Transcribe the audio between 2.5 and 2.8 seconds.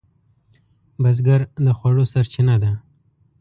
ده